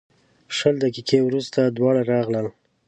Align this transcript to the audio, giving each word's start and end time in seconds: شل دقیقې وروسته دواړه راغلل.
شل 0.57 0.75
دقیقې 0.83 1.19
وروسته 1.23 1.59
دواړه 1.77 2.01
راغلل. 2.13 2.47